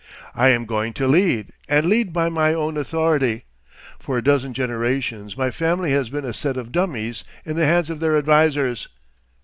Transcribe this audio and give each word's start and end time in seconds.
I 0.33 0.49
am 0.49 0.65
going 0.65 0.93
to 0.93 1.05
lead, 1.07 1.51
and 1.69 1.85
lead 1.85 2.11
by 2.11 2.27
my 2.27 2.55
own 2.55 2.75
authority. 2.75 3.45
For 3.99 4.17
a 4.17 4.23
dozen 4.23 4.51
generations 4.55 5.37
my 5.37 5.51
family 5.51 5.91
has 5.91 6.09
been 6.09 6.25
a 6.25 6.33
set 6.33 6.57
of 6.57 6.71
dummies 6.71 7.23
in 7.45 7.55
the 7.55 7.67
hands 7.67 7.91
of 7.91 7.99
their 7.99 8.17
advisers. 8.17 8.87